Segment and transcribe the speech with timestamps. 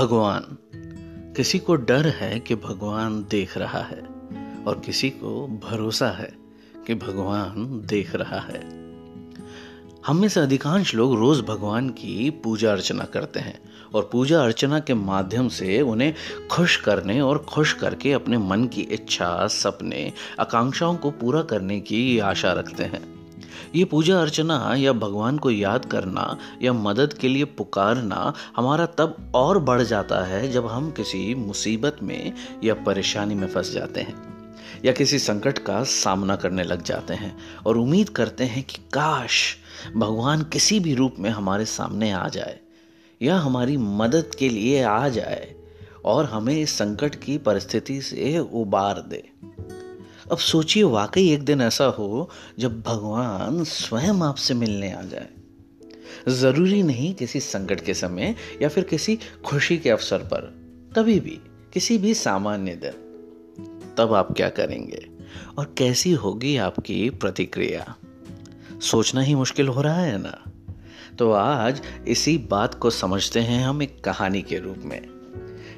[0.00, 0.58] भगवान।
[1.36, 4.02] किसी को डर है कि भगवान देख रहा है,
[4.66, 6.32] और किसी को भरोसा है
[6.86, 8.60] कि भगवान देख रहा है।
[10.06, 13.60] हम में से अधिकांश लोग रोज भगवान की पूजा अर्चना करते हैं,
[13.94, 16.14] और पूजा अर्चना के माध्यम से उन्हें
[16.50, 22.18] खुश करने और खुश करके अपने मन की इच्छा, सपने, आकांक्षाओं को पूरा करने की
[22.18, 23.19] आशा रखते हैं।
[23.74, 29.32] ये पूजा अर्चना या भगवान को याद करना या मदद के लिए पुकारना हमारा तब
[29.34, 32.32] और बढ़ जाता है जब हम किसी मुसीबत में
[32.64, 34.14] या परेशानी में फंस जाते हैं
[34.84, 39.56] या किसी संकट का सामना करने लग जाते हैं और उम्मीद करते हैं कि काश
[39.96, 42.58] भगवान किसी भी रूप में हमारे सामने आ जाए
[43.22, 45.54] या हमारी मदद के लिए आ जाए
[46.04, 49.30] और हमें इस संकट की परिस्थिति से उबार दे।
[50.30, 55.28] अब सोचिए वाकई एक दिन ऐसा हो जब भगवान स्वयं आपसे मिलने आ जाए।
[56.28, 60.60] ज़रूरी नहीं किसी संकट के समय या फिर किसी खुशी के अवसर पर
[60.96, 61.40] कभी भी,
[61.72, 62.90] किसी भी सामान्य दिन।
[63.98, 65.08] तब आप क्या करेंगे?
[65.58, 67.96] और कैसी होगी आपकी प्रतिक्रिया?
[68.82, 70.42] सोचना ही मुश्किल हो रहा है ना?
[71.18, 75.19] तो आज इसी बात को समझते हैं हम एक कहानी के रूप में।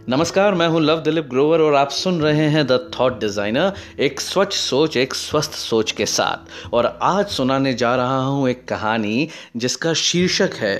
[0.08, 4.20] नमस्कार, मैं हूँ लव दिलीप ग्रोवर और आप सुन रहे हैं द थॉट डिज़ाइनर एक
[4.20, 9.28] स्वच्छ सोच, एक स्वस्थ सोच के साथ। और आज सुनाने जा रहा हूँ एक कहानी
[9.56, 10.77] जिसका शीर्षक है,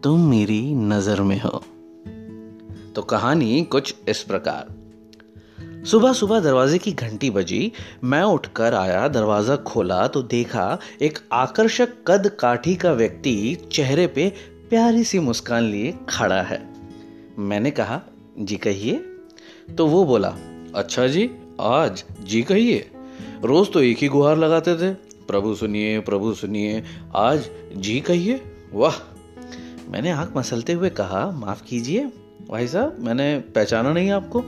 [0.00, 1.62] तुम मेरी नज़र में हो।
[2.94, 7.72] तो कहानी कुछ इस प्रकार। सुबह सुबह दरवाजे की घंटी बजी,
[8.04, 14.28] मैं उठकर आया, दरवाज़ा खोला तो देखा एक आकर्षक कद काठी का व्यक्ति चेहरे पे
[14.70, 16.60] प्यारी सी मुस्कान लिए खड़ा है।
[17.38, 18.00] मैंने कहा
[18.38, 19.04] जी कहिए।
[19.78, 20.36] तो वो बोला
[20.74, 22.90] अच्छा जी, आज जी कहिए।
[23.44, 24.94] रोज तो एक ही गुहार लगाते थे।
[25.28, 26.82] प्रभु सुनिए प्रभु सुनिए,
[27.14, 28.40] आज जी कहिए।
[28.72, 28.92] वाह।
[29.90, 32.10] मैंने आँख मसलते हुए कहा, माफ़ कीजिए,
[32.50, 34.40] भाई साहब, मैंने पहचाना नहीं आपको।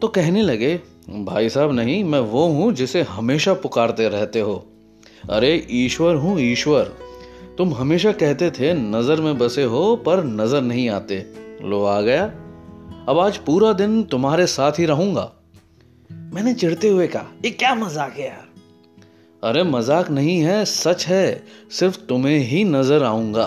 [0.00, 0.80] तो कहने लगे,
[1.10, 4.66] भाई साहब नहीं, मैं वो हूँ जिसे हमेशा पुकारते रहते हो।
[5.30, 6.84] अरे, ईश्वर हूँ, ईश्वर।
[7.58, 11.26] तुम हमेशा कहते थे, नज़र में बसे हो, पर नज़र नहीं आते।
[11.62, 12.32] लो, आ गया।
[13.08, 15.32] अब आज पूरा दिन तुम्हारे साथ ही रहूँगा।
[16.12, 18.48] मैंने चिढ़ते हुए कहा, ये क्या मज़ाक है यार?
[19.42, 23.46] अरे, मज़ाक नहीं है, सच है। सिर्फ़ तुम्हें ही नज़र आऊँगा।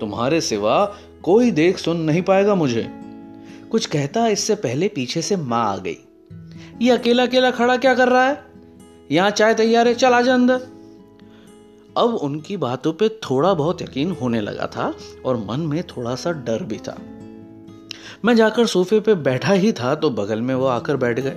[0.00, 2.90] तुम्हारे सिवा कोई देख सुन नहीं पाएगा मुझे।
[3.70, 5.96] कुछ कहता इससे पहले पीछे से माँ आ गई।
[6.82, 8.44] ये अकेला अकेला खड़ा क्या कर रहा है?
[9.10, 10.54] यहाँ चाय तैयार है, चल आ जा अंदर।
[11.96, 14.94] अब उनकी बातों पे थोड़ा बहुत यकीन होने लगा था
[15.26, 16.98] और मन में थोड़ा सा डर भी था।
[18.24, 21.36] मैं जाकर सोफे पे बैठा ही था तो बगल में वो आकर बैठ गए।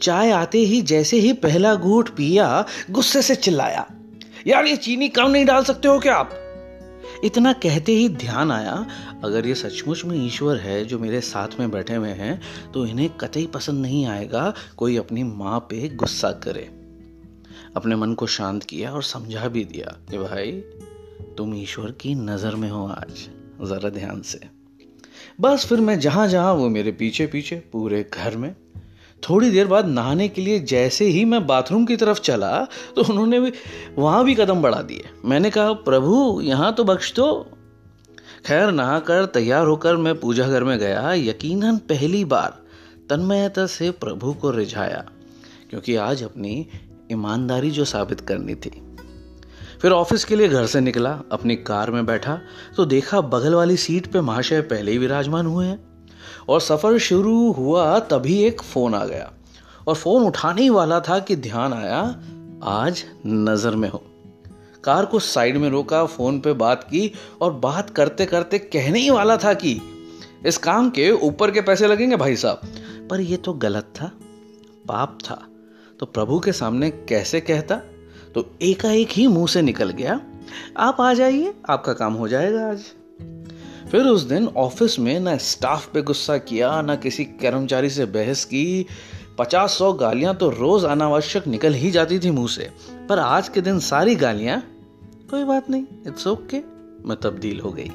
[0.00, 3.86] चाय आते ही जैसे ही पहला घूट पिया, गुस्से से चिल्लाया,
[4.46, 6.30] यार ये चीनी कम नहीं डाल सकते हो क्या आप?
[7.24, 8.74] इतना कहते ही ध्यान आया,
[9.24, 12.40] अगर ये सचमुच में ईश्वर है जो मेरे साथ में बैठे हुए हैं
[12.72, 16.68] तो इन्हें कतई पसंद नहीं आएगा, कोई अपनी माँ पे गुस्सा करे।
[17.76, 20.52] अपने मन को शांत किया और समझा भी दिया कि भाई,
[21.36, 23.28] तुम ईश्वर की नज़र में हो आज,
[23.62, 24.55] जरा ध्यान से।
[25.38, 28.54] बस फिर मैं जहाँ जहाँ, वो मेरे पीछे पीछे, पूरे घर में।
[29.22, 32.58] थोड़ी देर बाद नहाने के लिए जैसे ही मैं बाथरूम की तरफ़ चला
[32.96, 33.52] तो उन्होंने भी,
[33.98, 37.46] वहाँ भी कदम बढ़ा दिए। मैंने कहा, प्रभु, यहाँ तो बख्श दो।
[38.46, 42.58] खैर, नहाकर तैयार होकर मैं पूजा घर में गया। यकीनन पहली बार
[43.10, 45.04] तन्मयता से प्रभु को रिझाया,
[45.70, 46.66] क्योंकि आज अपनी
[47.12, 48.80] ईमानदारी जो साबित करनी थी।
[49.82, 52.40] फिर ऑफ़िस के लिए घर से निकला, अपनी कार में बैठा
[52.76, 55.86] तो देखा बगल वाली सीट पे महाशय पहले ही विराजमान हुए हैं।
[56.48, 59.32] और सफ़र शुरू हुआ तभी एक फ़ोन आ गया।
[59.88, 62.20] और फ़ोन उठाने ही वाला था कि ध्यान आया,
[62.64, 64.02] आज नज़र में हो।
[64.84, 69.10] कार को साइड में रोका, फ़ोन पे बात की और बात करते करते कहने ही
[69.10, 69.80] वाला था कि,
[70.46, 72.60] इस काम के ऊपर के पैसे लगेंगे भाई साहब?
[73.10, 74.06] पर यह तो गलत था,
[74.88, 75.46] पाप था।
[76.00, 77.80] तो प्रभु के सामने कैसे कहता?
[78.36, 80.20] तो एकाएक ही मुँह से निकल गया।
[80.76, 82.80] आप आ जाइए आपका काम हो जाएगा आज।
[83.90, 88.44] फिर उस दिन ऑफ़िस में ना स्टाफ पे गुस्सा किया ना किसी कर्मचारी से बहस
[88.44, 88.86] की।
[89.38, 92.70] पचास सौ गालियाँ तो रोज अनावश्यक निकल ही जाती थी मुँह से।
[93.08, 94.60] पर आज के दिन सारी गालियाँ
[95.30, 97.90] कोई बात नहीं इट्स ओके okay, मैं तब्दील हो गई।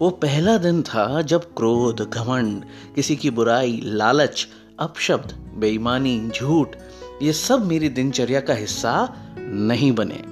[0.00, 4.48] वो पहला दिन था जब क्रोध घमंड किसी की बुराई लालच
[4.78, 6.68] अपशब्द बेईमानी झूठ
[7.22, 8.92] ये सब मेरी दिनचर्या का हिस्सा
[9.38, 10.22] नहीं बने।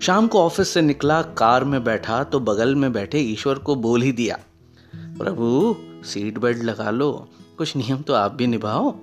[0.00, 4.02] शाम को ऑफ़िस से निकला, कार में बैठा तो बगल में बैठे ईश्वर को बोल
[4.02, 4.38] ही दिया,
[4.94, 7.28] प्रभु, सीट बेल्ट लगा लो,
[7.58, 8.94] कुछ नियम तो आप भी निभाओ।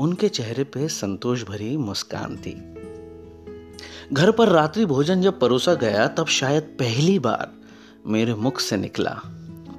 [0.00, 2.52] उनके चेहरे पे संतोष भरी मुस्कान थी।
[4.12, 7.50] घर पर रात्रि भोजन जब परोसा गया, तब शायद पहली बार
[8.06, 9.20] मेरे मुख से निकला,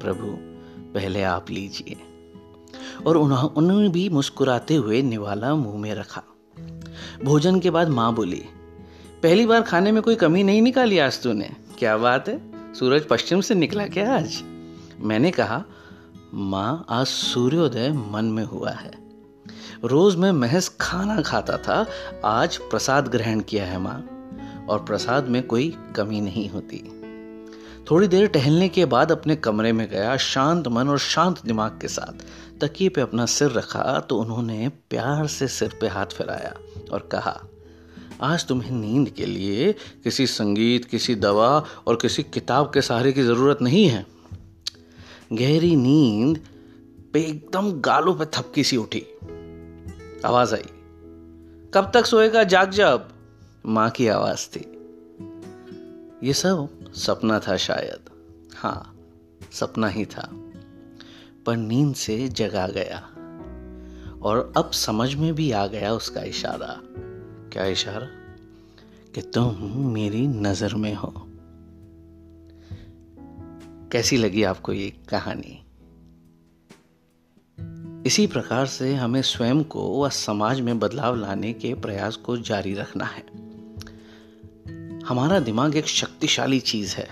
[0.01, 0.35] प्रभु,
[0.93, 1.95] पहले आप लीजिए।
[3.07, 6.23] और उन्होंने भी मुस्कुराते हुए निवाला मुँह में रखा।
[7.23, 8.43] भोजन के बाद माँ बोली,
[9.23, 11.49] पहली बार खाने में कोई कमी नहीं निकाली आज तूने।
[11.79, 12.39] क्या बात है?
[12.73, 14.41] सूरज पश्चिम से निकला क्या आज?
[14.99, 15.63] मैंने कहा,
[16.33, 18.91] माँ, आज सूर्योदय मन में हुआ है।
[19.83, 21.85] रोज मैं महज खाना खाता था,
[22.25, 24.03] आज प्रसाद ग्रहण किया है माँ,
[24.69, 26.77] और प्रसाद में कोई कमी नहीं होती।
[27.91, 31.87] थोड़ी देर टहलने के बाद अपने कमरे में गया, शांत मन और शांत दिमाग के
[31.87, 32.23] साथ।
[32.61, 36.53] तकिए पे अपना सिर रखा तो उन्होंने प्यार से सिर पे हाथ फिराया
[36.91, 37.39] और कहा,
[38.21, 39.71] आज तुम्हें नींद के लिए
[40.03, 44.05] किसी संगीत, किसी दवा और किसी किताब के सहारे की ज़रूरत नहीं है।
[45.33, 46.39] गहरी नींद
[47.13, 49.05] पे एकदम गालों पे थपकी सी उठी।
[50.25, 50.65] आवाज़ आई,
[51.73, 52.43] कब तक सोएगा?
[52.45, 53.09] जाग जब
[53.65, 54.65] माँ की आवाज़ थी।
[56.23, 58.09] ये सब सपना था शायद।
[58.55, 58.97] हाँ
[59.51, 60.29] सपना ही था।
[61.45, 63.09] पर नींद से जगा गया।
[64.21, 66.79] और अब समझ में भी आ गया उसका इशारा।
[67.53, 68.07] क्या इशारा?
[69.15, 69.55] कि तुम
[69.93, 71.13] मेरी नज़र में हो।
[73.91, 75.59] कैसी लगी आपको ये कहानी?
[78.05, 82.73] इसी प्रकार से हमें स्वयं को व समाज में बदलाव लाने के प्रयास को जारी
[82.73, 83.42] रखना है।
[85.07, 87.07] हमारा दिमाग एक शक्तिशाली चीज़ है।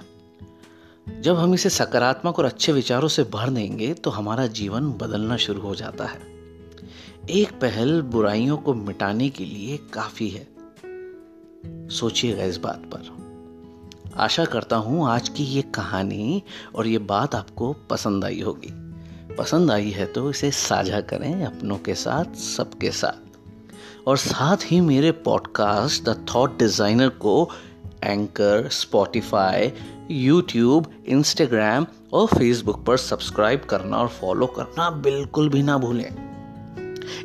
[1.22, 5.62] जब हम इसे सकारात्मक और अच्छे विचारों से भर देंगे तो हमारा जीवन बदलना शुरू
[5.62, 6.20] हो जाता है।
[7.30, 10.48] एक पहल बुराइयों को मिटाने के लिए काफ़ी है।
[11.90, 16.44] सोचिएगा इस बात पर। आशा करता हूँ आज की ये कहानी
[16.76, 18.74] और ये बात आपको पसंद आई होगी।
[19.36, 24.82] पसंद आई है तो इसे साझा करें अपनों के साथ, सबके साथ। और साथ ही
[24.82, 27.50] मेरे पॉडकास्ट द थॉट डिज़ाइनर को
[28.04, 29.74] एंकर स्पॉटिफाई
[30.12, 36.32] यूट्यूब इंस्टाग्राम और फेसबुक पर सब्सक्राइब करना और फॉलो करना बिल्कुल भी ना भूलें।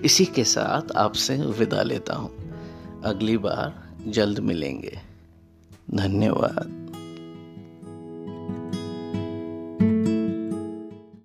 [0.05, 2.31] इसी के साथ आपसे विदा लेता हूँ।
[3.05, 4.99] अगली बार जल्द मिलेंगे।
[5.94, 6.75] धन्यवाद।